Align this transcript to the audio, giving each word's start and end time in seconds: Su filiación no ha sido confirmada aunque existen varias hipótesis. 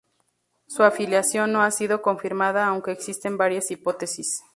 Su 0.65 0.81
filiación 0.89 1.51
no 1.53 1.61
ha 1.61 1.69
sido 1.69 2.01
confirmada 2.01 2.65
aunque 2.65 2.89
existen 2.91 3.37
varias 3.37 3.69
hipótesis. 3.69 4.41